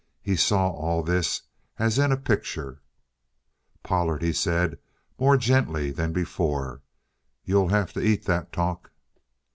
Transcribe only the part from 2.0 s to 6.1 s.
a picture. "Pollard," he said, more gently